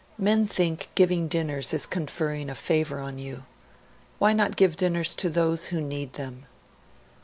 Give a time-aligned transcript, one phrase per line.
[0.17, 3.43] Men think giving dinners is conferring a favour on you...
[4.17, 6.47] Why not give dinners to those who need them?'